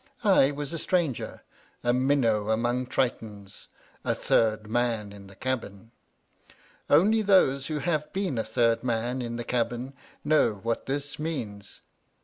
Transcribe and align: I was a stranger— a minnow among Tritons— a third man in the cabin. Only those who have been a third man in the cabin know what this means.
I 0.23 0.49
was 0.49 0.73
a 0.73 0.79
stranger— 0.79 1.43
a 1.83 1.93
minnow 1.93 2.49
among 2.49 2.87
Tritons— 2.87 3.67
a 4.03 4.15
third 4.15 4.67
man 4.67 5.11
in 5.11 5.27
the 5.27 5.35
cabin. 5.35 5.91
Only 6.89 7.21
those 7.21 7.67
who 7.67 7.77
have 7.77 8.11
been 8.11 8.39
a 8.39 8.43
third 8.43 8.83
man 8.83 9.21
in 9.21 9.35
the 9.35 9.43
cabin 9.43 9.93
know 10.25 10.55
what 10.63 10.87
this 10.87 11.19
means. 11.19 11.81